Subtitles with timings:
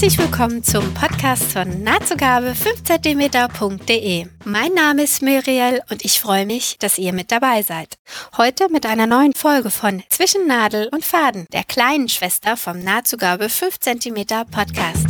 [0.00, 4.26] Herzlich willkommen zum Podcast von nahtzugabe 5cm.de.
[4.44, 7.98] Mein Name ist Muriel und ich freue mich, dass ihr mit dabei seid.
[8.36, 13.48] Heute mit einer neuen Folge von Zwischen Nadel und Faden, der kleinen Schwester vom Nahtzugabe
[13.48, 14.14] 5 cm
[14.52, 15.04] Podcast.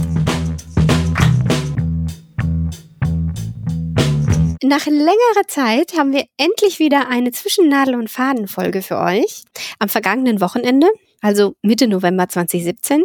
[4.62, 9.42] Nach längerer Zeit haben wir endlich wieder eine Zwischennadel- und Fadenfolge für euch.
[9.80, 10.88] Am vergangenen Wochenende,
[11.20, 13.04] also Mitte November 2017,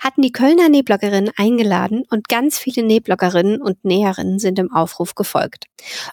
[0.00, 5.66] hatten die Kölner Nähbloggerinnen eingeladen und ganz viele Nähbloggerinnen und Näherinnen sind im Aufruf gefolgt.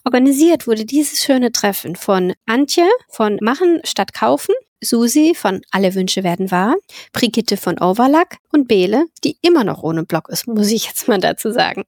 [0.04, 6.24] Organisiert wurde dieses schöne Treffen von Antje von Machen statt Kaufen, Susi von Alle Wünsche
[6.24, 6.76] werden wahr,
[7.14, 11.20] Brigitte von Overlack und Bele, die immer noch ohne Blog ist, muss ich jetzt mal
[11.20, 11.84] dazu sagen.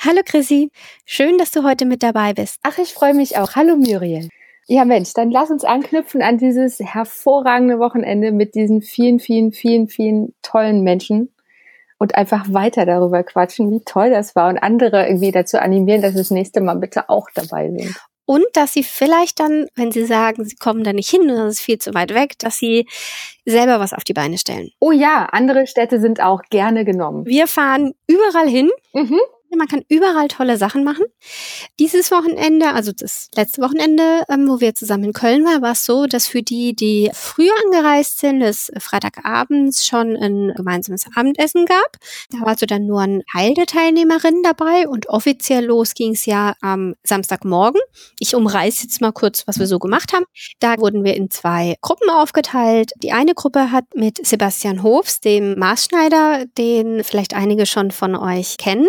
[0.00, 0.70] Hallo Chrissy,
[1.04, 2.58] schön, dass du heute mit dabei bist.
[2.62, 3.54] Ach, ich freue mich auch.
[3.54, 4.28] Hallo Muriel.
[4.66, 9.88] Ja Mensch, dann lass uns anknüpfen an dieses hervorragende Wochenende mit diesen vielen, vielen, vielen,
[9.88, 11.34] vielen tollen Menschen
[11.98, 16.14] und einfach weiter darüber quatschen, wie toll das war und andere irgendwie dazu animieren, dass
[16.14, 17.94] das nächste Mal bitte auch dabei sind.
[18.26, 21.60] Und dass sie vielleicht dann, wenn sie sagen, sie kommen da nicht hin, das ist
[21.60, 22.86] viel zu weit weg, dass sie
[23.44, 24.70] selber was auf die Beine stellen.
[24.80, 27.26] Oh ja, andere Städte sind auch gerne genommen.
[27.26, 28.70] Wir fahren überall hin.
[28.94, 29.20] Mhm.
[29.56, 31.04] Man kann überall tolle Sachen machen.
[31.78, 35.84] Dieses Wochenende, also das letzte Wochenende, ähm, wo wir zusammen in Köln waren, war es
[35.84, 41.96] so, dass für die, die früher angereist sind, es Freitagabends schon ein gemeinsames Abendessen gab.
[42.30, 46.26] Da war also dann nur ein Teil der Teilnehmerinnen dabei und offiziell los ging es
[46.26, 47.80] ja am Samstagmorgen.
[48.18, 50.24] Ich umreiße jetzt mal kurz, was wir so gemacht haben.
[50.60, 52.92] Da wurden wir in zwei Gruppen aufgeteilt.
[52.96, 58.56] Die eine Gruppe hat mit Sebastian Hofs, dem Maßschneider, den vielleicht einige schon von euch
[58.56, 58.88] kennen,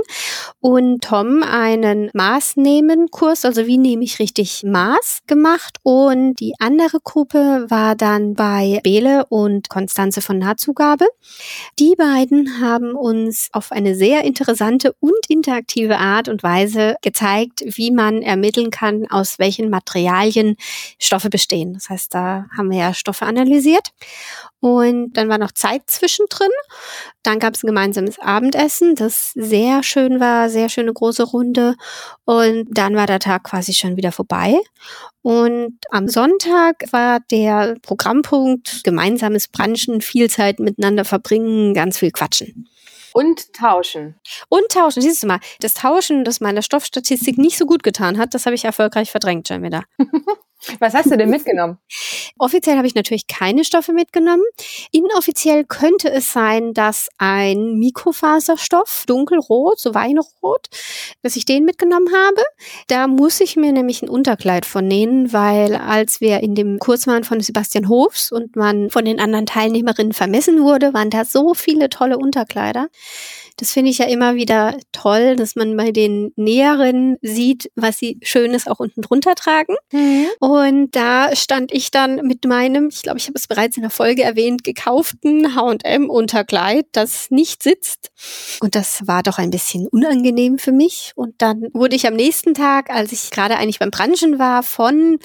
[0.66, 5.77] und Tom einen Maßnehmen-Kurs, also wie nehme ich richtig Maß gemacht.
[5.83, 11.05] Und die andere Gruppe war dann bei Bele und Konstanze von Nahtzugabe.
[11.77, 17.92] Die beiden haben uns auf eine sehr interessante und interaktive Art und Weise gezeigt, wie
[17.92, 20.55] man ermitteln kann, aus welchen Materialien
[20.97, 21.76] Stoffe bestehen.
[21.76, 23.92] Das heißt, da haben wir ja Stoffe analysiert.
[24.60, 26.49] Und dann war noch Zeit zwischendrin.
[27.23, 31.76] Dann gab es ein gemeinsames Abendessen, das sehr schön war, sehr schöne große Runde.
[32.23, 34.60] Und dann war der Tag quasi schon wieder vorbei.
[35.21, 42.67] Und am Sonntag war der Programmpunkt gemeinsames Branchen, viel Zeit miteinander verbringen, ganz viel quatschen.
[43.15, 44.15] Und tauschen.
[44.49, 45.39] Und tauschen, siehst du mal.
[45.61, 49.48] Das Tauschen, das meiner Stoffstatistik nicht so gut getan hat, das habe ich erfolgreich verdrängt
[49.48, 49.83] schon wieder.
[50.80, 51.77] Was hast du denn mitgenommen?
[52.37, 54.43] Offiziell habe ich natürlich keine Stoffe mitgenommen.
[54.92, 60.67] Inoffiziell könnte es sein, dass ein Mikrofaserstoff, dunkelrot, so Weinrot,
[61.21, 62.42] dass ich den mitgenommen habe.
[62.87, 67.08] Da muss ich mir nämlich ein Unterkleid von nähen, weil als wir in dem Kurs
[67.08, 71.53] waren von Sebastian Hofs und man von den anderen Teilnehmerinnen vermessen wurde, waren da so
[71.53, 72.89] viele tolle Unterkleider.
[73.58, 78.20] Das finde ich ja immer wieder toll, dass man bei den Näherinnen sieht, was sie
[78.21, 79.76] Schönes auch unten drunter tragen.
[79.92, 80.27] Mhm.
[80.39, 83.89] Und da stand ich dann mit meinem, ich glaube, ich habe es bereits in der
[83.89, 88.11] Folge erwähnt, gekauften H&M-Unterkleid, das nicht sitzt.
[88.61, 91.14] Und das war doch ein bisschen unangenehm für mich.
[91.15, 95.17] Und dann wurde ich am nächsten Tag, als ich gerade eigentlich beim Branchen war, von,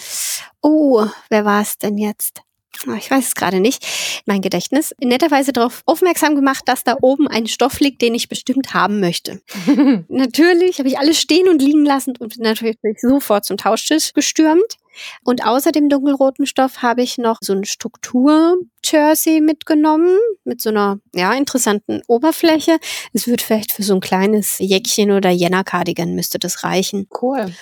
[0.62, 2.42] oh, wer war es denn jetzt?
[2.86, 3.86] Ah, ich weiß es gerade nicht,
[4.26, 8.72] mein Gedächtnis, netterweise darauf aufmerksam gemacht, dass da oben ein Stoff liegt, den ich bestimmt
[8.72, 9.42] haben möchte.
[10.08, 14.76] natürlich habe ich alles stehen und liegen lassen und bin natürlich sofort zum Tauschtisch gestürmt.
[15.24, 20.98] Und außer dem dunkelroten Stoff habe ich noch so ein Struktur-Jersey mitgenommen mit so einer
[21.14, 22.78] ja interessanten Oberfläche.
[23.12, 27.08] Es wird vielleicht für so ein kleines Jäckchen oder Jänner-Cardigan müsste das reichen.
[27.20, 27.52] Cool.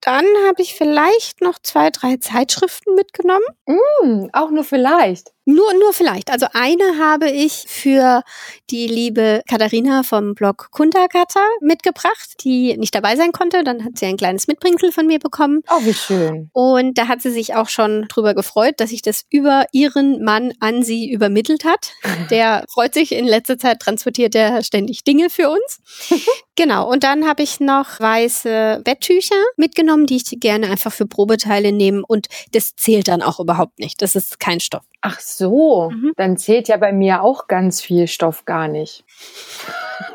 [0.00, 3.44] Dann habe ich vielleicht noch zwei, drei Zeitschriften mitgenommen.
[3.66, 5.32] Mm, auch nur vielleicht.
[5.46, 6.30] Nur, nur vielleicht.
[6.30, 8.22] Also eine habe ich für
[8.70, 13.64] die liebe Katharina vom Blog Kunterkata mitgebracht, die nicht dabei sein konnte.
[13.64, 15.62] Dann hat sie ein kleines Mitbringsel von mir bekommen.
[15.70, 16.50] Oh, wie schön.
[16.52, 20.52] Und da hat sie sich auch schon drüber gefreut, dass ich das über ihren Mann
[20.60, 21.92] an sie übermittelt hat.
[22.30, 23.12] Der freut sich.
[23.12, 25.80] In letzter Zeit transportiert er ständig Dinge für uns.
[26.56, 26.90] genau.
[26.90, 32.02] Und dann habe ich noch weiße Betttücher mitgenommen, die ich gerne einfach für Probeteile nehme.
[32.06, 34.02] Und das zählt dann auch überhaupt nicht.
[34.02, 34.84] Das ist kein Stoff.
[35.02, 36.12] Ach so, mhm.
[36.16, 39.04] dann zählt ja bei mir auch ganz viel Stoff gar nicht.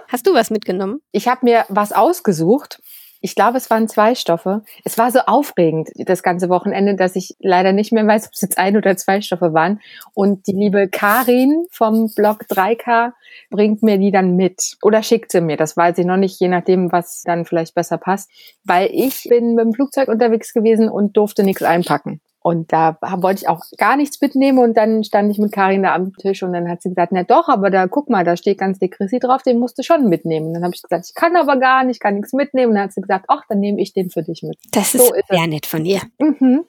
[0.08, 1.02] Hast du was mitgenommen?
[1.12, 2.82] Ich habe mir was ausgesucht.
[3.22, 4.62] Ich glaube, es waren zwei Stoffe.
[4.84, 8.42] Es war so aufregend das ganze Wochenende, dass ich leider nicht mehr weiß, ob es
[8.42, 9.82] jetzt ein oder zwei Stoffe waren.
[10.14, 13.14] Und die liebe Karin vom Blog 3K
[13.50, 15.58] bringt mir die dann mit oder schickt sie mir.
[15.58, 18.30] Das weiß ich noch nicht, je nachdem, was dann vielleicht besser passt.
[18.64, 22.22] Weil ich bin mit dem Flugzeug unterwegs gewesen und durfte nichts einpacken.
[22.46, 25.96] Und da wollte ich auch gar nichts mitnehmen und dann stand ich mit Karin da
[25.96, 28.60] am Tisch und dann hat sie gesagt, na doch, aber da guck mal, da steht
[28.60, 30.50] ganz dick Chrissy drauf, den musst du schon mitnehmen.
[30.50, 32.70] Und dann habe ich gesagt, ich kann aber gar nicht, kann nichts mitnehmen.
[32.70, 34.60] Und dann hat sie gesagt, ach, dann nehme ich den für dich mit.
[34.74, 36.02] Das so ist sehr nett von ihr.
[36.20, 36.66] Mhm.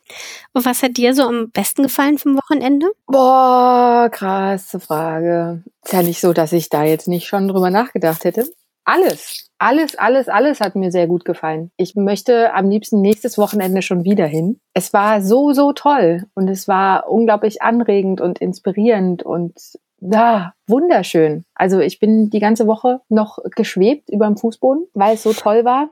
[0.54, 2.86] Und was hat dir so am besten gefallen vom Wochenende?
[3.06, 5.62] Boah, krasse Frage.
[5.84, 8.46] Ist ja nicht so, dass ich da jetzt nicht schon drüber nachgedacht hätte.
[8.88, 11.72] Alles, alles, alles, alles hat mir sehr gut gefallen.
[11.76, 14.60] Ich möchte am liebsten nächstes Wochenende schon wieder hin.
[14.74, 19.54] Es war so, so toll und es war unglaublich anregend und inspirierend und
[20.00, 21.44] ja, wunderschön.
[21.56, 25.64] Also ich bin die ganze Woche noch geschwebt über dem Fußboden, weil es so toll
[25.64, 25.88] war.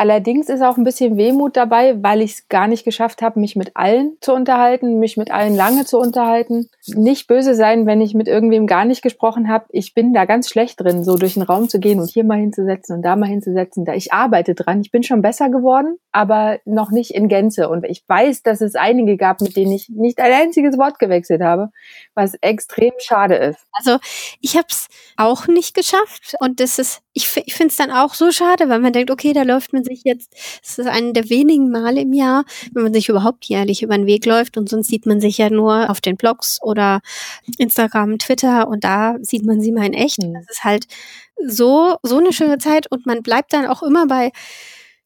[0.00, 3.56] Allerdings ist auch ein bisschen Wehmut dabei, weil ich es gar nicht geschafft habe, mich
[3.56, 6.70] mit allen zu unterhalten, mich mit allen lange zu unterhalten.
[6.86, 9.64] Nicht böse sein, wenn ich mit irgendwem gar nicht gesprochen habe.
[9.70, 12.38] Ich bin da ganz schlecht drin, so durch den Raum zu gehen und hier mal
[12.38, 13.84] hinzusetzen und da mal hinzusetzen.
[13.84, 14.82] Da ich arbeite dran.
[14.82, 17.68] Ich bin schon besser geworden, aber noch nicht in Gänze.
[17.68, 21.42] Und ich weiß, dass es einige gab, mit denen ich nicht ein einziges Wort gewechselt
[21.42, 21.70] habe,
[22.14, 23.66] was extrem schade ist.
[23.72, 23.98] Also
[24.40, 24.86] ich habe es
[25.16, 28.78] auch nicht geschafft und das ist, ich, ich finde es dann auch so schade, weil
[28.78, 32.12] man denkt, okay, da läuft man sich jetzt, es ist eine der wenigen Male im
[32.12, 35.38] Jahr, wenn man sich überhaupt jährlich über den Weg läuft und sonst sieht man sich
[35.38, 37.00] ja nur auf den Blogs oder
[37.58, 40.18] Instagram, Twitter und da sieht man sie mal in echt.
[40.18, 40.34] Mhm.
[40.34, 40.86] Das ist halt
[41.46, 44.32] so, so eine schöne Zeit und man bleibt dann auch immer bei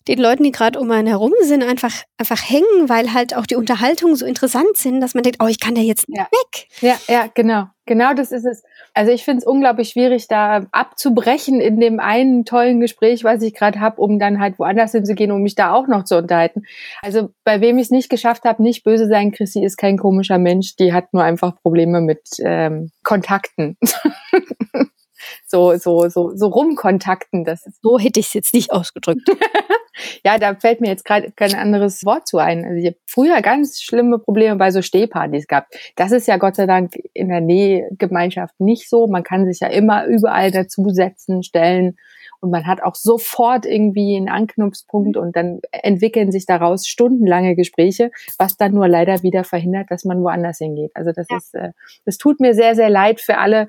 [0.09, 3.55] den Leuten, die gerade um einen herum sind, einfach, einfach hängen, weil halt auch die
[3.55, 6.25] Unterhaltungen so interessant sind, dass man denkt, oh, ich kann da jetzt ja.
[6.25, 6.69] weg.
[6.81, 7.69] Ja, ja, genau.
[7.85, 8.63] Genau das ist es.
[8.95, 13.55] Also ich finde es unglaublich schwierig, da abzubrechen in dem einen tollen Gespräch, was ich
[13.55, 16.63] gerade habe, um dann halt woanders hinzugehen, um mich da auch noch zu unterhalten.
[17.03, 20.39] Also bei wem ich es nicht geschafft habe, nicht böse sein, Chrissy ist kein komischer
[20.39, 23.77] Mensch, die hat nur einfach Probleme mit ähm, Kontakten.
[25.47, 27.45] so, so, so, so rumkontakten.
[27.45, 29.29] Das ist so hätte ich es jetzt nicht ausgedrückt.
[30.25, 32.65] ja, da fällt mir jetzt gerade kein anderes Wort zu ein.
[32.65, 35.75] Also ich habe früher ganz schlimme Probleme bei so Stehpartys gehabt.
[35.97, 39.07] Das ist ja Gott sei Dank in der Nähgemeinschaft nicht so.
[39.07, 41.97] Man kann sich ja immer überall dazusetzen, stellen
[42.43, 48.11] und man hat auch sofort irgendwie einen Anknüpfpunkt und dann entwickeln sich daraus stundenlange Gespräche,
[48.37, 50.91] was dann nur leider wieder verhindert, dass man woanders hingeht.
[50.95, 51.37] Also das ja.
[51.37, 51.71] ist, äh,
[52.05, 53.69] das tut mir sehr, sehr leid für alle,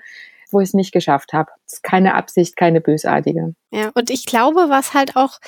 [0.51, 1.51] wo ich es nicht geschafft habe.
[1.67, 3.53] Ist keine Absicht, keine bösartige.
[3.73, 5.39] Ja, und ich glaube, was halt auch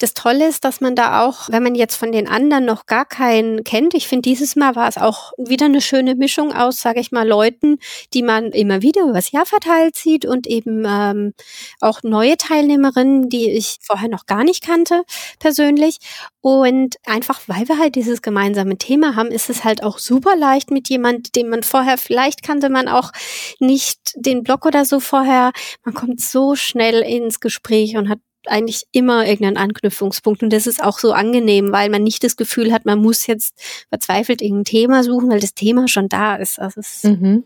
[0.00, 3.04] das Tolle ist, dass man da auch, wenn man jetzt von den anderen noch gar
[3.04, 7.00] keinen kennt, ich finde, dieses Mal war es auch wieder eine schöne Mischung aus, sage
[7.00, 7.78] ich mal, Leuten,
[8.14, 11.34] die man immer wieder übers Jahr verteilt sieht und eben ähm,
[11.80, 15.02] auch neue Teilnehmerinnen, die ich vorher noch gar nicht kannte
[15.38, 15.98] persönlich.
[16.42, 20.70] Und einfach, weil wir halt dieses gemeinsame Thema haben, ist es halt auch super leicht
[20.70, 23.12] mit jemand, den man vorher, vielleicht kannte man auch
[23.58, 25.52] nicht den Blog oder so vorher.
[25.84, 27.59] Man kommt so schnell ins Gespräch
[27.96, 30.42] und hat eigentlich immer irgendeinen Anknüpfungspunkt.
[30.42, 33.54] Und das ist auch so angenehm, weil man nicht das Gefühl hat, man muss jetzt
[33.88, 36.58] verzweifelt irgendein Thema suchen, weil das Thema schon da ist.
[36.58, 37.44] Also es, mhm.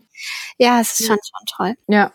[0.57, 1.75] ja, es ist schon, schon toll.
[1.87, 2.13] Ja.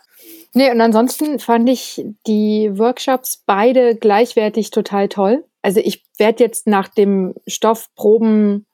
[0.53, 5.45] Nee, und ansonsten fand ich die Workshops beide gleichwertig total toll.
[5.61, 8.65] Also ich werde jetzt nach dem Stoffproben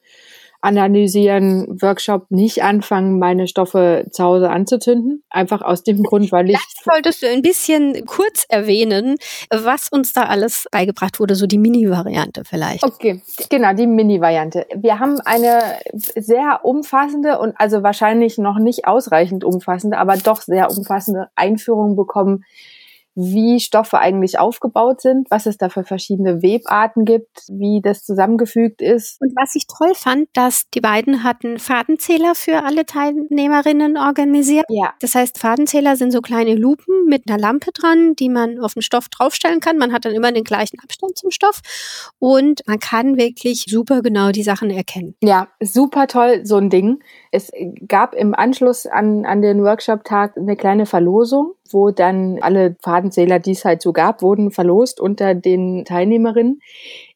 [0.61, 5.23] analysieren, Workshop nicht anfangen, meine Stoffe zu Hause anzuzünden.
[5.29, 6.57] Einfach aus dem Grund, weil ich.
[6.57, 9.17] Vielleicht solltest du ein bisschen kurz erwähnen,
[9.51, 12.83] was uns da alles beigebracht wurde, so die Mini-Variante vielleicht.
[12.83, 14.65] Okay, genau, die Mini-Variante.
[14.75, 15.61] Wir haben eine
[15.93, 22.43] sehr umfassende und also wahrscheinlich noch nicht ausreichend umfassende, aber doch sehr umfassende Einführung bekommen
[23.17, 28.79] wie Stoffe eigentlich aufgebaut sind, was es da für verschiedene Webarten gibt, wie das zusammengefügt
[28.79, 29.19] ist.
[29.19, 34.65] Und was ich toll fand, dass die beiden hatten Fadenzähler für alle Teilnehmerinnen organisiert.
[34.69, 34.93] Ja.
[34.99, 38.83] Das heißt, Fadenzähler sind so kleine Lupen mit einer Lampe dran, die man auf den
[38.83, 39.79] Stoff draufstellen kann.
[39.79, 41.61] Man hat dann immer den gleichen Abstand zum Stoff
[42.19, 45.15] und man kann wirklich super genau die Sachen erkennen.
[45.23, 46.99] Ja, super toll, so ein Ding.
[47.31, 47.51] Es
[47.87, 52.75] gab im Anschluss an, an den Workshop-Tag eine kleine Verlosung wo dann alle
[53.07, 56.59] Fadenzähler, die es halt so gab, wurden verlost unter den Teilnehmerinnen.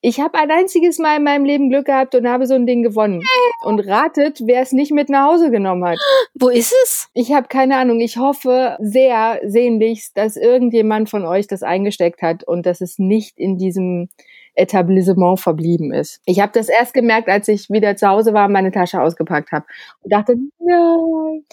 [0.01, 2.81] Ich habe ein einziges Mal in meinem Leben Glück gehabt und habe so ein Ding
[2.81, 3.21] gewonnen.
[3.63, 5.99] Und ratet, wer es nicht mit nach Hause genommen hat.
[6.33, 7.09] Wo ist es?
[7.13, 7.99] Ich habe keine Ahnung.
[7.99, 13.37] Ich hoffe sehr sehnlichst, dass irgendjemand von euch das eingesteckt hat und dass es nicht
[13.37, 14.09] in diesem
[14.55, 16.21] Etablissement verblieben ist.
[16.25, 19.51] Ich habe das erst gemerkt, als ich wieder zu Hause war und meine Tasche ausgepackt
[19.51, 19.65] habe
[20.01, 21.45] und dachte, nein.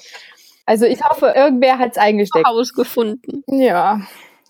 [0.68, 2.46] Also ich hoffe, irgendwer hat es eingesteckt.
[2.46, 3.42] Ausgefunden.
[3.46, 4.00] Ja.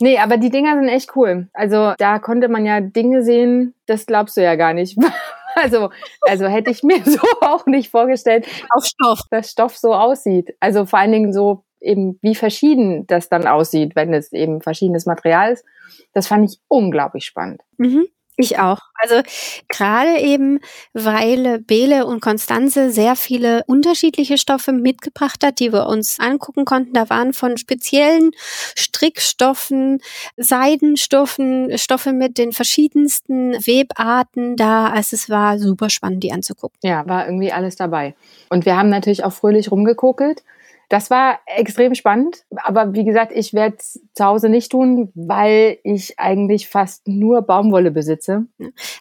[0.01, 1.49] Nee, aber die Dinger sind echt cool.
[1.53, 4.97] Also da konnte man ja Dinge sehen, das glaubst du ja gar nicht.
[5.55, 5.91] Also,
[6.21, 10.55] also hätte ich mir so auch nicht vorgestellt, auf Stoff, dass Stoff so aussieht.
[10.61, 15.07] Also vor allen Dingen so eben, wie verschieden das dann aussieht, wenn es eben verschiedenes
[15.07, 15.65] Material ist.
[16.13, 17.63] Das fand ich unglaublich spannend.
[17.77, 18.07] Mhm.
[18.41, 18.79] Ich auch.
[18.95, 19.21] Also
[19.69, 20.61] gerade eben,
[20.93, 26.93] weil Bele und Konstanze sehr viele unterschiedliche Stoffe mitgebracht hat, die wir uns angucken konnten.
[26.93, 28.31] Da waren von speziellen
[28.77, 30.01] Strickstoffen,
[30.37, 34.87] Seidenstoffen, Stoffe mit den verschiedensten Webarten da.
[34.87, 36.79] Also es war super spannend, die anzugucken.
[36.85, 38.15] Ja, war irgendwie alles dabei.
[38.51, 40.45] Und wir haben natürlich auch fröhlich rumgekokelt.
[40.89, 45.79] Das war extrem spannend, aber wie gesagt, ich werde es zu Hause nicht tun, weil
[45.85, 48.47] ich eigentlich fast nur Baumwolle besitze.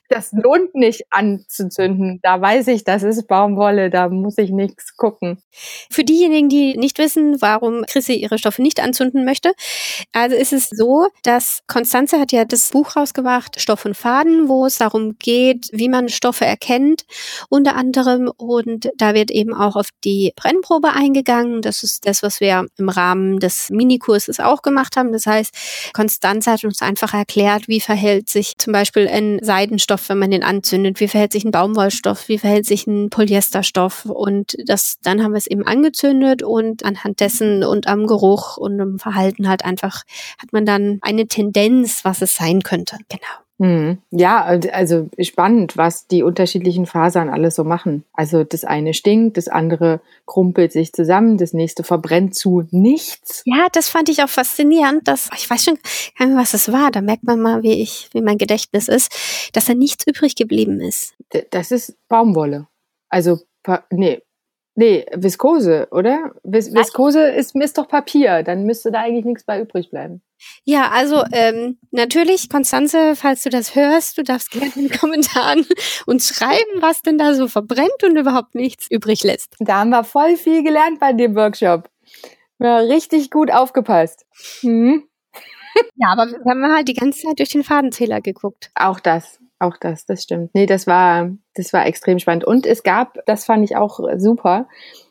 [0.09, 2.19] Das lohnt nicht anzuzünden.
[2.23, 5.41] Da weiß ich, das ist Baumwolle, da muss ich nichts gucken.
[5.89, 9.53] Für diejenigen, die nicht wissen, warum Chrissy ihre Stoffe nicht anzünden möchte,
[10.11, 14.65] also ist es so, dass Konstanze hat ja das Buch rausgebracht, Stoff und Faden, wo
[14.65, 17.05] es darum geht, wie man Stoffe erkennt,
[17.49, 18.29] unter anderem.
[18.35, 21.61] Und da wird eben auch auf die Brennprobe eingegangen.
[21.61, 25.11] Das das ist das, was wir im Rahmen des Minikurses auch gemacht haben.
[25.11, 25.53] Das heißt,
[25.93, 30.43] Konstanz hat uns einfach erklärt, wie verhält sich zum Beispiel ein Seidenstoff, wenn man den
[30.43, 34.05] anzündet, wie verhält sich ein Baumwollstoff, wie verhält sich ein Polyesterstoff.
[34.05, 38.79] Und das, dann haben wir es eben angezündet und anhand dessen und am Geruch und
[38.79, 40.03] im Verhalten halt einfach
[40.41, 42.97] hat man dann eine Tendenz, was es sein könnte.
[43.09, 43.46] Genau.
[43.59, 43.97] Hm.
[44.11, 48.03] Ja, also spannend, was die unterschiedlichen Fasern alles so machen.
[48.13, 53.41] Also das eine stinkt, das andere krumpelt sich zusammen, das nächste verbrennt zu nichts.
[53.45, 55.07] Ja, das fand ich auch faszinierend.
[55.07, 55.79] Dass, ich weiß schon
[56.17, 56.91] gar nicht, was das war.
[56.91, 60.79] Da merkt man mal, wie ich, wie mein Gedächtnis ist, dass da nichts übrig geblieben
[60.79, 61.15] ist.
[61.49, 62.67] Das ist Baumwolle.
[63.09, 63.39] Also,
[63.89, 64.21] nee,
[64.79, 66.35] Nee, Viskose, oder?
[66.43, 70.21] Vis Viskose ist, ist doch Papier, dann müsste da eigentlich nichts bei übrig bleiben.
[70.63, 75.65] Ja, also ähm, natürlich, Konstanze, falls du das hörst, du darfst gerne in den Kommentaren
[76.05, 79.55] uns schreiben, was denn da so verbrennt und überhaupt nichts übrig lässt.
[79.59, 81.89] Da haben wir voll viel gelernt bei dem Workshop.
[82.59, 84.25] Ja, richtig gut aufgepasst.
[84.61, 85.03] Hm.
[85.95, 88.71] Ja, aber wir haben halt die ganze Zeit durch den Fadenzähler geguckt.
[88.73, 89.39] Auch das.
[89.59, 90.53] Auch das, das stimmt.
[90.53, 92.45] Nee, das war, das war extrem spannend.
[92.45, 94.67] Und es gab, das fand ich auch super,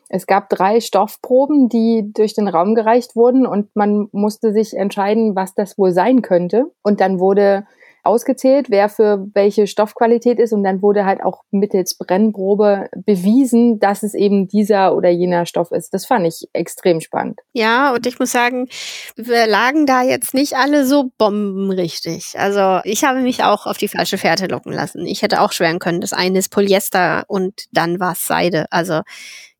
[0.09, 5.35] es gab drei Stoffproben, die durch den Raum gereicht wurden und man musste sich entscheiden,
[5.35, 6.71] was das wohl sein könnte.
[6.81, 7.65] Und dann wurde
[8.07, 14.03] ausgezählt, wer für welche Stoffqualität ist und dann wurde halt auch mittels Brennprobe bewiesen, dass
[14.03, 15.93] es eben dieser oder jener Stoff ist.
[15.93, 17.39] Das fand ich extrem spannend.
[17.53, 18.67] Ja, und ich muss sagen,
[19.15, 22.33] wir lagen da jetzt nicht alle so bombenrichtig.
[22.37, 25.05] Also ich habe mich auch auf die falsche Fährte locken lassen.
[25.05, 28.65] Ich hätte auch schweren können, das eine ist Polyester und dann war es Seide.
[28.71, 29.01] Also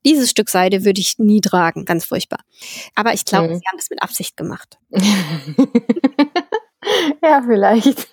[0.05, 2.39] dieses Stück Seide würde ich nie tragen, ganz furchtbar.
[2.95, 3.55] Aber ich glaube, mhm.
[3.55, 4.77] sie haben das mit Absicht gemacht.
[7.23, 8.07] ja, vielleicht.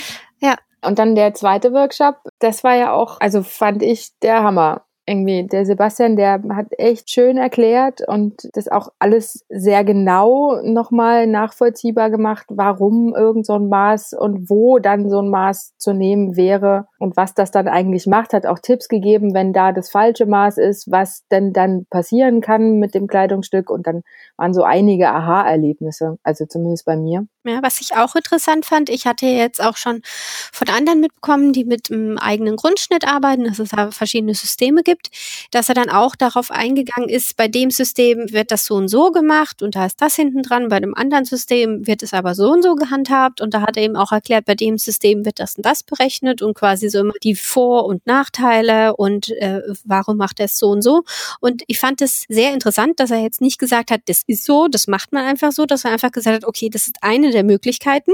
[0.40, 0.54] ja.
[0.82, 5.46] Und dann der zweite Workshop, das war ja auch, also fand ich der Hammer irgendwie.
[5.46, 12.10] Der Sebastian, der hat echt schön erklärt und das auch alles sehr genau nochmal nachvollziehbar
[12.10, 16.86] gemacht, warum irgend so ein Maß und wo dann so ein Maß zu nehmen wäre
[17.00, 18.34] und was das dann eigentlich macht.
[18.34, 22.78] Hat auch Tipps gegeben, wenn da das falsche Maß ist, was denn dann passieren kann
[22.78, 23.70] mit dem Kleidungsstück.
[23.70, 24.02] Und dann
[24.36, 27.26] waren so einige Aha-Erlebnisse, also zumindest bei mir.
[27.44, 31.64] Ja, was ich auch interessant fand, ich hatte jetzt auch schon von anderen mitbekommen, die
[31.64, 35.08] mit einem eigenen Grundschnitt arbeiten, dass es da verschiedene Systeme gibt,
[35.50, 39.10] dass er dann auch darauf eingegangen ist, bei dem System wird das so und so
[39.10, 42.52] gemacht und da ist das hinten dran, bei dem anderen System wird es aber so
[42.52, 45.56] und so gehandhabt und da hat er eben auch erklärt, bei dem System wird das
[45.56, 50.40] und das berechnet und quasi so immer die Vor- und Nachteile und äh, warum macht
[50.40, 51.02] er es so und so.
[51.40, 54.68] Und ich fand es sehr interessant, dass er jetzt nicht gesagt hat, das ist so,
[54.68, 57.44] das macht man einfach so, dass er einfach gesagt hat, okay, das ist eine der
[57.44, 58.12] Möglichkeiten.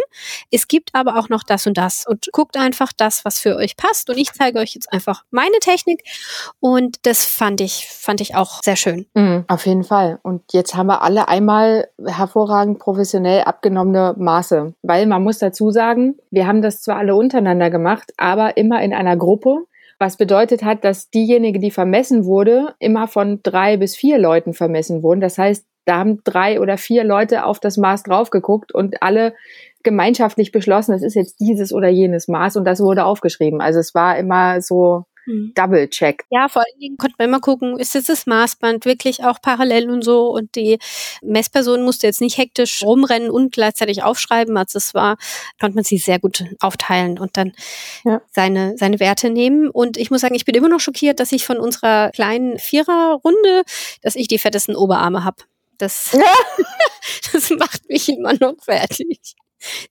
[0.50, 3.76] Es gibt aber auch noch das und das und guckt einfach das, was für euch
[3.76, 4.10] passt.
[4.10, 6.02] Und ich zeige euch jetzt einfach meine Technik.
[6.60, 9.06] Und das fand ich, fand ich auch sehr schön.
[9.14, 10.18] Mhm, auf jeden Fall.
[10.22, 14.74] Und jetzt haben wir alle einmal hervorragend professionell abgenommene Maße.
[14.82, 18.92] Weil man muss dazu sagen, wir haben das zwar alle untereinander gemacht, aber immer in
[18.92, 19.66] einer Gruppe
[19.98, 25.02] was bedeutet hat, dass diejenige, die vermessen wurde, immer von drei bis vier Leuten vermessen
[25.02, 25.20] wurden.
[25.20, 29.34] Das heißt, da haben drei oder vier Leute auf das Maß drauf geguckt und alle
[29.82, 33.60] gemeinschaftlich beschlossen, es ist jetzt dieses oder jenes Maß und das wurde aufgeschrieben.
[33.60, 35.52] Also es war immer so mhm.
[35.54, 36.24] Double-Check.
[36.30, 39.90] Ja, vor allen Dingen konnte man immer gucken, ist jetzt das Maßband wirklich auch parallel
[39.90, 40.78] und so und die
[41.22, 45.16] Messperson musste jetzt nicht hektisch rumrennen und gleichzeitig aufschreiben, als es war,
[45.60, 47.52] konnte man sie sehr gut aufteilen und dann
[48.04, 48.20] ja.
[48.30, 49.68] seine, seine Werte nehmen.
[49.68, 53.64] Und ich muss sagen, ich bin immer noch schockiert, dass ich von unserer kleinen Viererrunde,
[54.02, 55.42] dass ich die fettesten Oberarme habe.
[55.78, 56.20] Das, ja.
[57.32, 59.36] das macht mich immer noch fertig.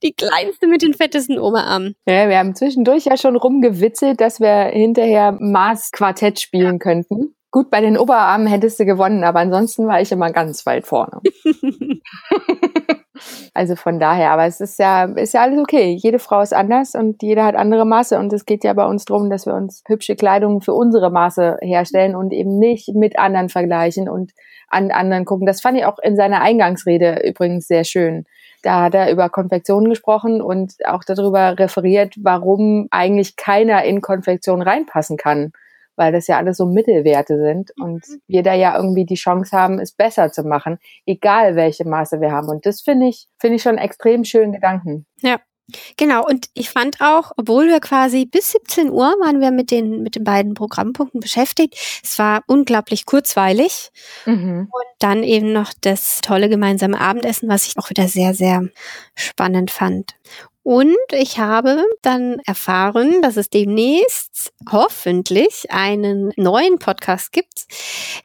[0.04, 1.96] Die kleinste mit den fettesten Oberarmen.
[2.06, 6.80] Ja, wir haben zwischendurch ja schon rumgewitzelt, dass wir hinterher Maß-Quartett spielen ja.
[6.80, 7.36] könnten.
[7.52, 11.22] Gut, bei den Oberarmen hättest du gewonnen, aber ansonsten war ich immer ganz weit vorne.
[13.54, 15.98] Also von daher, aber es ist ja, ist ja alles okay.
[15.98, 19.06] Jede Frau ist anders und jeder hat andere Maße und es geht ja bei uns
[19.06, 23.48] darum, dass wir uns hübsche Kleidung für unsere Maße herstellen und eben nicht mit anderen
[23.48, 24.34] vergleichen und
[24.68, 25.46] an anderen gucken.
[25.46, 28.26] Das fand ich auch in seiner Eingangsrede übrigens sehr schön.
[28.66, 34.62] Da hat er über Konfektion gesprochen und auch darüber referiert, warum eigentlich keiner in Konfektion
[34.64, 35.52] reinpassen kann
[35.96, 38.22] weil das ja alles so Mittelwerte sind und mhm.
[38.28, 42.32] wir da ja irgendwie die Chance haben, es besser zu machen, egal welche Maße wir
[42.32, 42.50] haben.
[42.50, 45.06] Und das finde ich, finde ich schon extrem schönen Gedanken.
[45.22, 45.40] Ja.
[45.98, 50.04] Genau, und ich fand auch, obwohl wir quasi bis 17 Uhr waren wir mit den,
[50.04, 53.92] mit den beiden Programmpunkten beschäftigt, es war unglaublich kurzweilig.
[54.26, 54.70] Mhm.
[54.72, 58.68] Und dann eben noch das tolle gemeinsame Abendessen, was ich auch wieder sehr, sehr
[59.16, 60.16] spannend fand.
[60.66, 67.68] Und ich habe dann erfahren, dass es demnächst hoffentlich einen neuen Podcast gibt.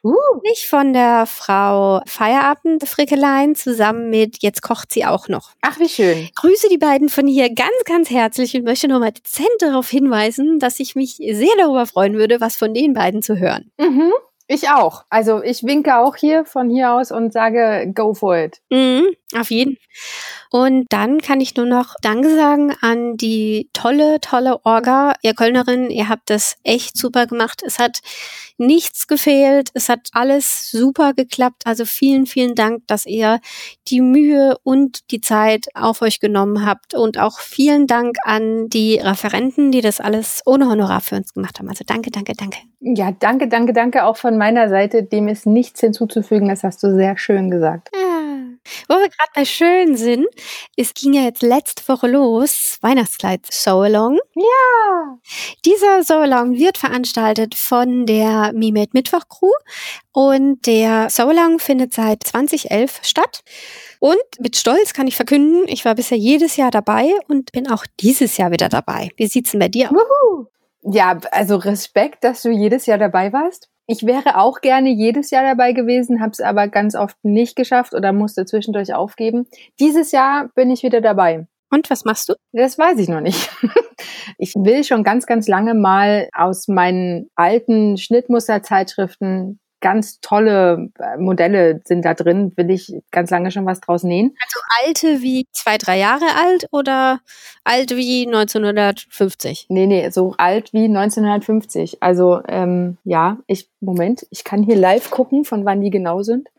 [0.03, 0.15] Uh.
[0.41, 5.51] Nicht von der Frau Feierabend Frickelein zusammen mit Jetzt kocht sie auch noch.
[5.61, 6.29] Ach, wie schön.
[6.35, 10.79] grüße die beiden von hier ganz, ganz herzlich und möchte nochmal dezent darauf hinweisen, dass
[10.79, 13.69] ich mich sehr darüber freuen würde, was von den beiden zu hören.
[13.79, 14.13] Mhm.
[14.47, 15.05] Ich auch.
[15.09, 18.61] Also ich winke auch hier von hier aus und sage, go for it.
[18.71, 19.77] Mhm, auf jeden.
[20.51, 25.13] Und dann kann ich nur noch Danke sagen an die tolle, tolle Orga.
[25.21, 27.63] Ihr Kölnerin, ihr habt das echt super gemacht.
[27.65, 28.01] Es hat
[28.57, 29.69] nichts gefehlt.
[29.73, 31.63] Es hat alles super geklappt.
[31.65, 33.39] Also vielen, vielen Dank, dass ihr
[33.87, 36.95] die Mühe und die Zeit auf euch genommen habt.
[36.95, 41.59] Und auch vielen Dank an die Referenten, die das alles ohne Honorar für uns gemacht
[41.59, 41.69] haben.
[41.69, 42.57] Also danke, danke, danke.
[42.81, 45.03] Ja, danke, danke, danke auch von meiner Seite.
[45.03, 46.49] Dem ist nichts hinzuzufügen.
[46.49, 47.89] Das hast du sehr schön gesagt.
[47.93, 48.10] Ja.
[48.87, 50.27] Wo wir gerade bei schön sind,
[50.75, 54.19] es ging ja jetzt letzte Woche los, Weihnachtskleid So-Along.
[54.35, 55.17] Ja.
[55.65, 59.51] Dieser So-Along wird veranstaltet von der Mimate Mittwoch Crew
[60.11, 63.43] und der So-Along findet seit 2011 statt.
[63.99, 67.85] Und mit Stolz kann ich verkünden, ich war bisher jedes Jahr dabei und bin auch
[67.99, 69.11] dieses Jahr wieder dabei.
[69.17, 70.47] Wie sieht's denn bei dir aus?
[70.83, 73.69] Ja, also Respekt, dass du jedes Jahr dabei warst.
[73.87, 77.93] Ich wäre auch gerne jedes Jahr dabei gewesen, habe es aber ganz oft nicht geschafft
[77.93, 79.47] oder musste zwischendurch aufgeben.
[79.79, 81.47] Dieses Jahr bin ich wieder dabei.
[81.69, 82.35] Und was machst du?
[82.51, 83.49] Das weiß ich noch nicht.
[84.37, 91.81] Ich will schon ganz, ganz lange mal aus meinen alten Schnittmusterzeitschriften ganz tolle äh, Modelle
[91.83, 94.33] sind da drin, will ich ganz lange schon was draus nähen.
[94.41, 97.19] Also alte wie zwei, drei Jahre alt oder
[97.63, 99.67] alt wie 1950?
[99.69, 102.01] Nee, nee, so alt wie 1950.
[102.01, 106.49] Also ähm, ja, ich, Moment, ich kann hier live gucken, von wann die genau sind.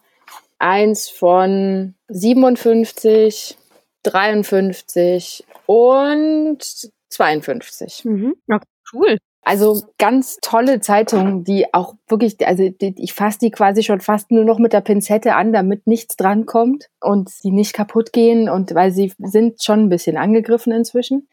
[0.59, 3.57] eins von 57,
[4.03, 6.59] 53 und
[7.09, 8.05] 52.
[8.05, 8.35] Mhm.
[8.47, 8.59] Ja,
[8.93, 9.17] cool.
[9.41, 14.31] Also ganz tolle Zeitungen, die auch wirklich, also die, ich fasse die quasi schon fast
[14.31, 18.75] nur noch mit der Pinzette an, damit nichts drankommt und sie nicht kaputt gehen und
[18.75, 21.29] weil sie sind schon ein bisschen angegriffen inzwischen.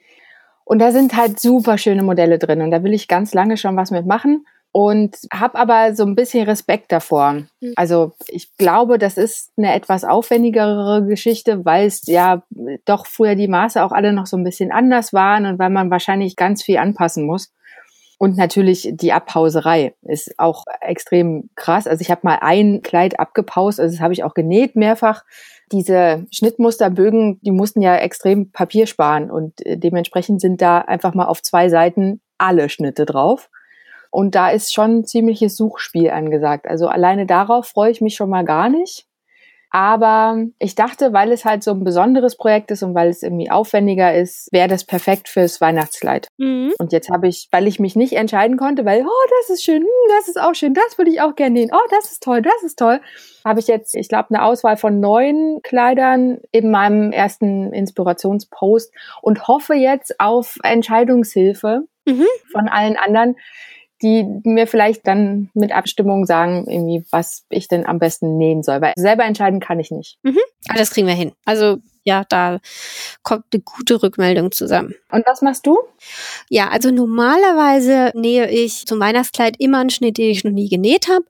[0.64, 3.76] Und da sind halt super schöne Modelle drin und da will ich ganz lange schon
[3.76, 7.32] was mitmachen und habe aber so ein bisschen Respekt davor.
[7.62, 7.72] Mhm.
[7.76, 12.42] Also ich glaube, das ist eine etwas aufwendigere Geschichte, weil es ja
[12.84, 15.90] doch früher die Maße auch alle noch so ein bisschen anders waren und weil man
[15.90, 17.54] wahrscheinlich ganz viel anpassen muss.
[18.18, 21.86] Und natürlich die Abpauserei ist auch extrem krass.
[21.86, 25.24] Also ich habe mal ein Kleid abgepaust, also das habe ich auch genäht mehrfach.
[25.72, 31.24] Diese Schnittmusterbögen, die mussten ja extrem Papier sparen und äh, dementsprechend sind da einfach mal
[31.24, 33.48] auf zwei Seiten alle Schnitte drauf.
[34.10, 36.66] Und da ist schon ein ziemliches Suchspiel angesagt.
[36.66, 39.06] Also alleine darauf freue ich mich schon mal gar nicht.
[39.70, 43.50] Aber ich dachte, weil es halt so ein besonderes Projekt ist und weil es irgendwie
[43.50, 46.28] aufwendiger ist, wäre das perfekt fürs Weihnachtskleid.
[46.38, 46.72] Mhm.
[46.78, 49.82] Und jetzt habe ich, weil ich mich nicht entscheiden konnte, weil, oh, das ist schön,
[49.82, 52.42] hm, das ist auch schön, das würde ich auch gerne nehmen, oh, das ist toll,
[52.42, 53.00] das ist toll,
[53.44, 59.46] habe ich jetzt, ich glaube, eine Auswahl von neun Kleidern in meinem ersten Inspirationspost und
[59.46, 62.26] hoffe jetzt auf Entscheidungshilfe mhm.
[62.50, 63.36] von allen anderen,
[64.02, 68.80] die mir vielleicht dann mit Abstimmung sagen, irgendwie, was ich denn am besten nähen soll.
[68.80, 70.18] Weil selber entscheiden kann ich nicht.
[70.22, 70.38] Mhm.
[70.68, 71.32] Aber das kriegen wir hin.
[71.44, 72.60] Also ja, da
[73.24, 74.94] kommt eine gute Rückmeldung zusammen.
[75.10, 75.76] Und was machst du?
[76.48, 81.08] Ja, also normalerweise nähe ich zum Weihnachtskleid immer einen Schnitt, den ich noch nie genäht
[81.08, 81.24] habe.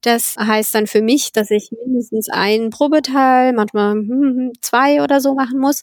[0.00, 5.20] Das heißt dann für mich, dass ich mindestens ein Probeteil, manchmal hm, hm, zwei oder
[5.20, 5.82] so machen muss.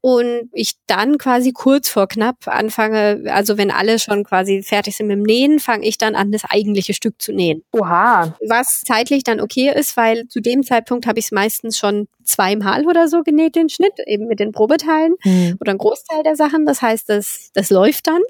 [0.00, 5.08] Und ich dann quasi kurz vor knapp anfange, also wenn alle schon quasi fertig sind
[5.08, 7.64] mit dem Nähen, fange ich dann an, das eigentliche Stück zu nähen.
[7.72, 8.36] Oha.
[8.46, 12.86] Was zeitlich dann okay ist, weil zu dem Zeitpunkt habe ich es meistens schon zweimal
[12.86, 13.79] oder so genäht, den Schnitt.
[13.80, 15.56] Schnitt, eben mit den Probeteilen mhm.
[15.60, 16.66] oder ein Großteil der Sachen.
[16.66, 18.20] Das heißt, das, das läuft dann.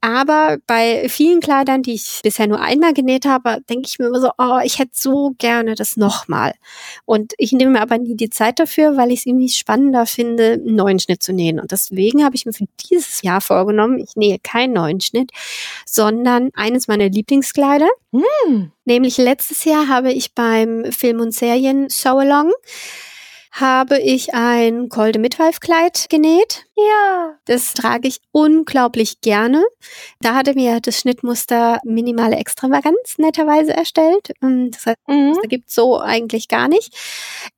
[0.00, 4.20] Aber bei vielen Kleidern, die ich bisher nur einmal genäht habe, denke ich mir immer
[4.20, 6.54] so, oh, ich hätte so gerne das nochmal.
[7.04, 10.52] Und ich nehme mir aber nie die Zeit dafür, weil ich es irgendwie spannender finde,
[10.52, 11.58] einen neuen Schnitt zu nähen.
[11.58, 15.30] Und deswegen habe ich mir für dieses Jahr vorgenommen, ich nähe keinen neuen Schnitt,
[15.84, 17.88] sondern eines meiner Lieblingskleider.
[18.12, 18.72] Mhm.
[18.84, 22.52] Nämlich letztes Jahr habe ich beim Film und Serien Sew Along
[23.50, 26.66] habe ich ein Col de Midwife Kleid genäht.
[26.88, 27.34] Ja.
[27.46, 29.62] Das trage ich unglaublich gerne.
[30.20, 34.32] Da hatte mir das Schnittmuster Minimale Extravaganz netterweise erstellt.
[34.40, 35.36] Das heißt, mhm.
[35.40, 36.94] da gibt's so eigentlich gar nicht.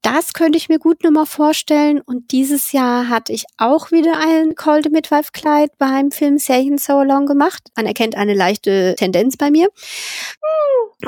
[0.03, 2.01] Das könnte ich mir gut nochmal vorstellen.
[2.01, 6.79] Und dieses Jahr hatte ich auch wieder ein Col de Midwife Kleid beim Film Serien
[6.79, 7.69] So Along gemacht.
[7.77, 9.69] Man erkennt eine leichte Tendenz bei mir.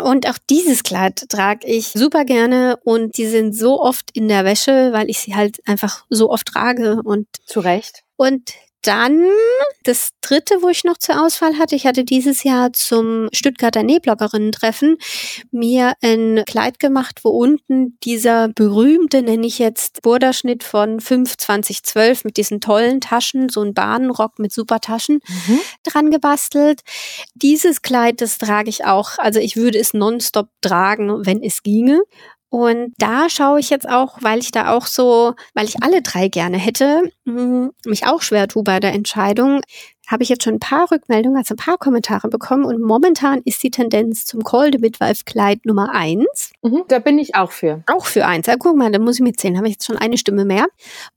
[0.01, 4.45] Und auch dieses Kleid trage ich super gerne und die sind so oft in der
[4.45, 8.04] Wäsche, weil ich sie halt einfach so oft trage und zu Recht.
[8.17, 8.55] Und
[8.87, 9.27] dann
[9.85, 14.97] das dritte, wo ich noch zur Auswahl hatte, ich hatte dieses Jahr zum Stuttgarter Nähbloggerinnen-Treffen
[15.51, 22.25] mir ein Kleid gemacht, wo unten dieser berühmte, nenne ich jetzt, Burderschnitt von 5 2012
[22.25, 25.61] mit diesen tollen Taschen, so ein Bahnenrock mit super Taschen mhm.
[25.83, 26.81] dran gebastelt.
[27.35, 32.03] Dieses Kleid, das trage ich auch, also ich würde es nonstop tragen, wenn es ginge.
[32.55, 36.29] Und da schaue ich jetzt auch, weil ich da auch so, weil ich alle drei
[36.29, 39.61] gerne hätte, hm, mich auch schwer tue bei der Entscheidung,
[40.07, 43.63] habe ich jetzt schon ein paar Rückmeldungen, also ein paar Kommentare bekommen und momentan ist
[43.63, 46.53] die Tendenz zum Call the Midwife Kleid Nummer eins.
[46.63, 47.83] Mhm, da bin ich auch für.
[47.87, 48.47] Auch für eins.
[48.47, 50.67] Ja, guck mal, da muss ich mitzählen, habe ich jetzt schon eine Stimme mehr.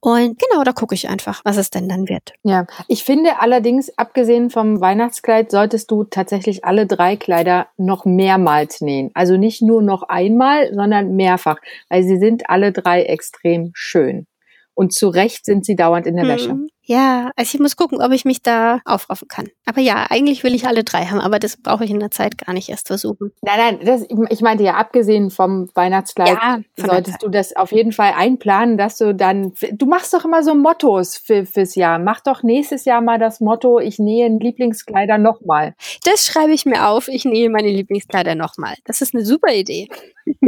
[0.00, 2.32] Und genau, da gucke ich einfach, was es denn dann wird.
[2.42, 8.80] Ja, ich finde allerdings, abgesehen vom Weihnachtskleid, solltest du tatsächlich alle drei Kleider noch mehrmals
[8.80, 9.10] nähen.
[9.14, 14.26] Also nicht nur noch einmal, sondern mehrfach, weil sie sind alle drei extrem schön.
[14.74, 16.28] Und zu Recht sind sie dauernd in der mhm.
[16.28, 16.56] Wäsche.
[16.88, 19.48] Ja, also ich muss gucken, ob ich mich da aufraffen kann.
[19.66, 22.38] Aber ja, eigentlich will ich alle drei haben, aber das brauche ich in der Zeit
[22.38, 23.30] gar nicht erst versuchen.
[23.42, 27.92] Nein, nein, das, ich meinte ja, abgesehen vom Weihnachtskleid, ja, solltest du das auf jeden
[27.92, 31.98] Fall einplanen, dass du dann, du machst doch immer so Mottos für, fürs Jahr.
[31.98, 35.74] Mach doch nächstes Jahr mal das Motto, ich nähe Lieblingskleider nochmal.
[36.04, 38.76] Das schreibe ich mir auf, ich nähe meine Lieblingskleider nochmal.
[38.86, 39.88] Das ist eine super Idee.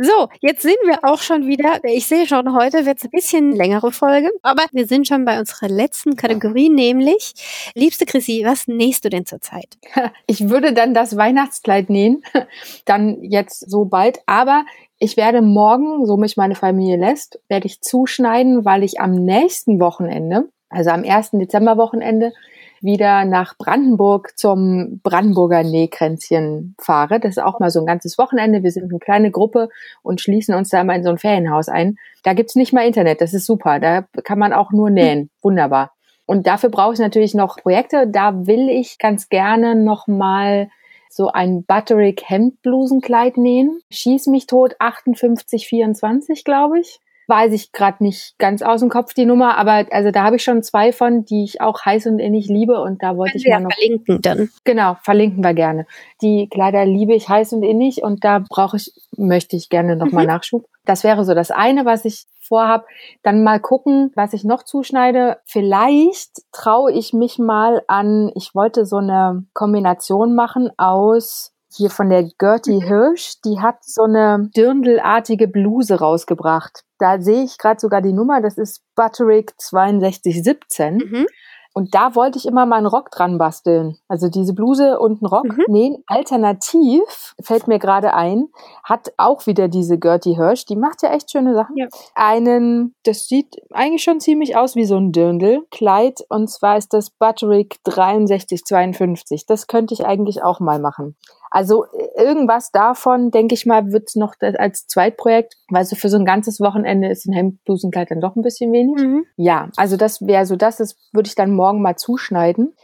[0.00, 3.50] So, jetzt sind wir auch schon wieder, ich sehe schon, heute wird es ein bisschen
[3.50, 7.34] längere Folge, aber wir sind schon bei unserer letzten Kategorie, nämlich,
[7.74, 9.78] liebste Chrissy, was nähst du denn zurzeit?
[10.26, 12.22] Ich würde dann das Weihnachtskleid nähen,
[12.84, 14.64] dann jetzt so bald, aber
[14.98, 19.80] ich werde morgen, so mich meine Familie lässt, werde ich zuschneiden, weil ich am nächsten
[19.80, 21.30] Wochenende, also am 1.
[21.32, 22.32] Dezember Wochenende,
[22.80, 27.20] wieder nach Brandenburg zum Brandenburger Nähkränzchen fahre.
[27.20, 28.62] Das ist auch mal so ein ganzes Wochenende.
[28.62, 29.68] Wir sind eine kleine Gruppe
[30.02, 31.96] und schließen uns da mal in so ein Ferienhaus ein.
[32.22, 33.80] Da gibt's nicht mal Internet, das ist super.
[33.80, 35.30] Da kann man auch nur nähen.
[35.42, 35.92] Wunderbar.
[36.26, 38.06] Und dafür brauche ich natürlich noch Projekte.
[38.06, 40.68] Da will ich ganz gerne noch mal
[41.10, 43.80] so ein Butterick Hemdblusenkleid nähen.
[43.90, 49.14] Schieß mich tot 58, 24, glaube ich weiß ich gerade nicht ganz aus dem Kopf
[49.14, 52.18] die Nummer, aber also da habe ich schon zwei von, die ich auch heiß und
[52.18, 54.48] innig liebe und da wollte ich mal noch verlinken dann.
[54.64, 55.86] Genau, verlinken wir gerne.
[56.22, 60.06] Die Kleider liebe ich heiß und innig und da brauche ich möchte ich gerne noch
[60.06, 60.14] mhm.
[60.14, 60.66] mal Nachschub.
[60.84, 62.86] Das wäre so das eine, was ich vorhab.
[63.22, 65.38] Dann mal gucken, was ich noch zuschneide.
[65.44, 72.10] Vielleicht traue ich mich mal an, ich wollte so eine Kombination machen aus hier von
[72.10, 72.86] der Gertie mhm.
[72.86, 78.40] Hirsch, die hat so eine dirndelartige Bluse rausgebracht da sehe ich gerade sogar die Nummer,
[78.40, 80.96] das ist Butterick 6217.
[80.96, 81.26] Mhm.
[81.74, 83.98] Und da wollte ich immer mal einen Rock dran basteln.
[84.08, 85.64] Also diese Bluse und einen Rock mhm.
[85.68, 86.04] nähen.
[86.08, 88.48] Alternativ, fällt mir gerade ein,
[88.82, 91.76] hat auch wieder diese Gertie Hirsch, die macht ja echt schöne Sachen.
[91.76, 91.86] Ja.
[92.16, 96.24] Einen, das sieht eigentlich schon ziemlich aus wie so ein Dirndl, Kleid.
[96.28, 99.46] Und zwar ist das Butterick 6352.
[99.46, 101.16] Das könnte ich eigentlich auch mal machen.
[101.50, 106.08] Also äh, irgendwas davon, denke ich mal, wird es noch als Zweitprojekt, weil so für
[106.08, 109.02] so ein ganzes Wochenende ist ein Hemdblusenkleid dann doch ein bisschen wenig.
[109.02, 109.24] Mhm.
[109.36, 112.74] Ja, also das wäre so das, das würde ich dann morgen mal zuschneiden.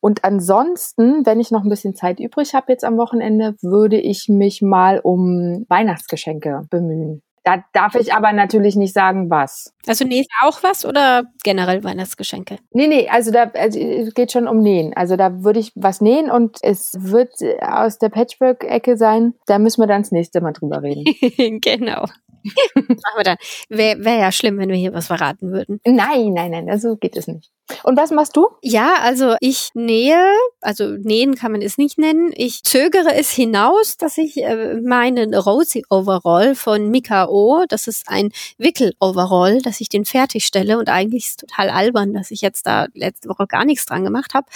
[0.00, 4.28] Und ansonsten, wenn ich noch ein bisschen Zeit übrig habe jetzt am Wochenende, würde ich
[4.28, 7.22] mich mal um Weihnachtsgeschenke bemühen.
[7.48, 9.72] Da darf ich aber natürlich nicht sagen, was.
[9.86, 12.58] Also nähst auch was oder generell Weihnachtsgeschenke?
[12.72, 14.92] Nee, nee, also da also es geht schon um Nähen.
[14.94, 17.32] Also da würde ich was nähen und es wird
[17.62, 19.32] aus der Patchwork-Ecke sein.
[19.46, 21.04] Da müssen wir dann das nächste Mal drüber reden.
[21.62, 22.04] genau.
[23.12, 23.36] Aber dann
[23.68, 25.80] wäre wär ja schlimm, wenn wir hier was verraten würden.
[25.84, 27.50] Nein, nein, nein, also geht es nicht.
[27.82, 28.48] Und was machst du?
[28.62, 30.18] Ja, also ich nähe,
[30.60, 32.32] also nähen kann man es nicht nennen.
[32.34, 38.08] Ich zögere es hinaus, dass ich äh, meinen Rosy Overall von Mika O, das ist
[38.08, 42.40] ein Wickel Overall, dass ich den fertigstelle und eigentlich ist es total albern, dass ich
[42.40, 44.46] jetzt da letzte Woche gar nichts dran gemacht habe,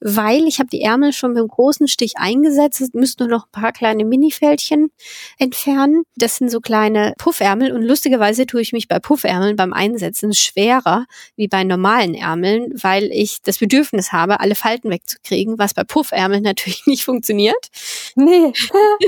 [0.00, 3.46] weil ich habe die Ärmel schon mit dem großen Stich eingesetzt, es müssten nur noch
[3.46, 4.90] ein paar kleine Minifältchen
[5.38, 6.02] entfernen.
[6.16, 11.06] Das sind so kleine Puffärmel und lustigerweise tue ich mich bei Puffärmeln beim Einsetzen schwerer
[11.34, 16.42] wie bei normalen Ärmeln weil ich das Bedürfnis habe, alle Falten wegzukriegen, was bei Puffärmeln
[16.44, 17.68] natürlich nicht funktioniert.
[18.14, 18.52] Nee.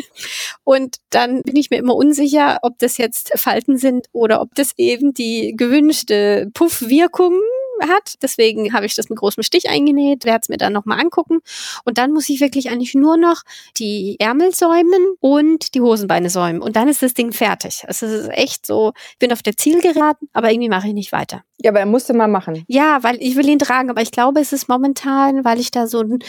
[0.64, 4.72] Und dann bin ich mir immer unsicher, ob das jetzt Falten sind oder ob das
[4.76, 7.38] eben die gewünschte Puffwirkung
[7.82, 8.14] hat.
[8.22, 11.40] Deswegen habe ich das mit großem Stich eingenäht, werde es mir dann nochmal angucken.
[11.84, 13.42] Und dann muss ich wirklich eigentlich nur noch
[13.76, 16.62] die Ärmel säumen und die Hosenbeine säumen.
[16.62, 17.84] Und dann ist das Ding fertig.
[17.86, 21.12] Also es ist echt so, ich bin auf der Zielgeraden, aber irgendwie mache ich nicht
[21.12, 21.42] weiter.
[21.60, 22.64] Ja, aber er musste mal machen.
[22.68, 25.86] Ja, weil ich will ihn tragen, aber ich glaube, es ist momentan, weil ich da
[25.86, 26.20] so ein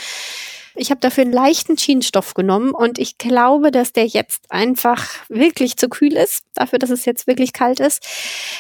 [0.76, 5.78] ich habe dafür einen leichten Schienenstoff genommen und ich glaube, dass der jetzt einfach wirklich
[5.78, 8.06] zu kühl ist, dafür, dass es jetzt wirklich kalt ist.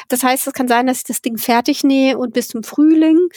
[0.07, 3.29] Das heißt, es kann sein, dass ich das Ding fertig nähe und bis zum Frühling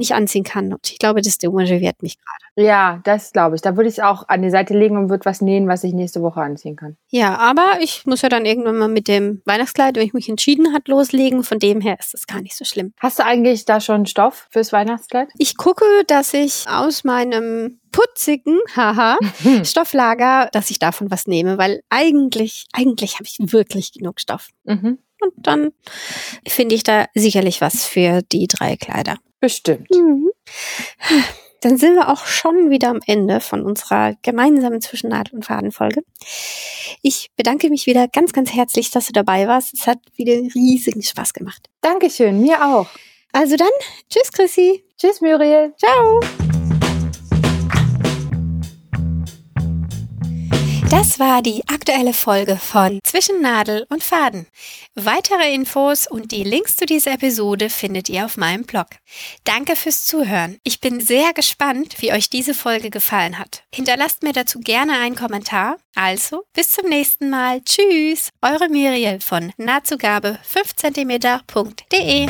[0.00, 0.72] nicht anziehen kann.
[0.72, 2.66] Und ich glaube, das demotiviert mich gerade.
[2.66, 3.62] Ja, das glaube ich.
[3.62, 5.92] Da würde ich es auch an die Seite legen und würde was nähen, was ich
[5.92, 6.96] nächste Woche anziehen kann.
[7.08, 10.72] Ja, aber ich muss ja dann irgendwann mal mit dem Weihnachtskleid, wenn ich mich entschieden
[10.72, 11.44] hat, loslegen.
[11.44, 12.92] Von dem her ist das gar nicht so schlimm.
[12.98, 15.28] Hast du eigentlich da schon Stoff fürs Weihnachtskleid?
[15.38, 19.18] Ich gucke, dass ich aus meinem putzigen, haha,
[19.64, 24.48] Stofflager, dass ich davon was nehme, weil eigentlich, eigentlich habe ich wirklich genug Stoff.
[24.64, 24.98] Mhm.
[25.20, 25.70] Und dann
[26.46, 29.16] finde ich da sicherlich was für die drei Kleider.
[29.40, 29.90] Bestimmt.
[29.90, 30.30] Mhm.
[31.60, 36.02] Dann sind wir auch schon wieder am Ende von unserer gemeinsamen Zwischennadel- und Fadenfolge.
[37.02, 39.74] Ich bedanke mich wieder ganz, ganz herzlich, dass du dabei warst.
[39.74, 41.68] Es hat wieder riesigen Spaß gemacht.
[41.82, 42.88] Dankeschön, mir auch.
[43.32, 43.68] Also dann,
[44.08, 44.84] tschüss Chrissy.
[44.96, 45.74] Tschüss Muriel.
[45.78, 46.20] Ciao.
[50.90, 54.48] Das war die aktuelle Folge von Zwischen Nadel und Faden.
[54.96, 58.88] Weitere Infos und die Links zu dieser Episode findet ihr auf meinem Blog.
[59.44, 60.58] Danke fürs Zuhören.
[60.64, 63.62] Ich bin sehr gespannt, wie euch diese Folge gefallen hat.
[63.72, 65.76] Hinterlasst mir dazu gerne einen Kommentar.
[65.94, 67.62] Also, bis zum nächsten Mal.
[67.62, 72.28] Tschüss, eure Miriel von nahtzugabe 5cm.de.